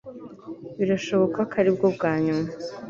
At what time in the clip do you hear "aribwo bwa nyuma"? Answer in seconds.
1.61-2.47